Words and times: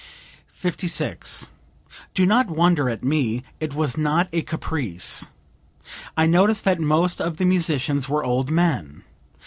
56. 0.47 1.51
"Do 2.15 2.25
not 2.25 2.49
wonder 2.49 2.89
at 2.89 3.03
me; 3.03 3.43
it 3.59 3.75
was 3.75 3.99
not 3.99 4.29
a 4.33 4.41
caprice. 4.41 5.29
I 6.17 6.25
noticed 6.25 6.63
that 6.63 6.79
most 6.79 7.21
of 7.21 7.37
the 7.37 7.45
musicians 7.45 8.09
were 8.09 8.23
old 8.23 8.49
men. 8.49 9.03